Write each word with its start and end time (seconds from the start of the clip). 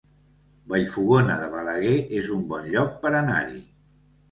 Vallfogona 0.71 1.35
de 1.43 1.51
Balaguer 1.57 1.93
es 2.23 2.33
un 2.39 2.43
bon 2.55 2.69
lloc 2.75 2.99
per 3.07 3.15
anar-hi 3.23 3.65